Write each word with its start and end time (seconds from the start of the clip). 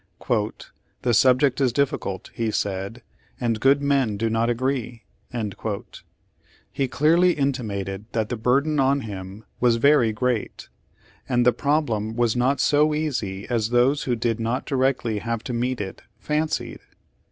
"The 1.03 1.13
subject 1.13 1.61
is 1.61 1.71
difficult," 1.71 2.31
he 2.33 2.49
said, 2.49 3.03
"and 3.39 3.59
good 3.59 3.83
men 3.83 4.17
do 4.17 4.31
not 4.31 4.49
agree." 4.49 5.03
He 6.71 6.87
clearly 6.87 7.33
intimated 7.33 8.05
that 8.13 8.29
the 8.29 8.35
burden 8.35 8.79
on 8.79 9.01
him 9.01 9.45
was 9.59 9.75
very 9.75 10.11
great, 10.11 10.69
and 11.29 11.45
the 11.45 11.53
problem 11.53 12.15
was 12.15 12.35
not 12.35 12.59
so 12.59 12.95
easy 12.95 13.47
as 13.47 13.69
those 13.69 14.05
who 14.05 14.15
did 14.15 14.39
not 14.39 14.65
directly 14.65 15.19
have 15.19 15.43
to 15.43 15.53
meet 15.53 15.79
it 15.79 16.01
fancied. 16.17 16.79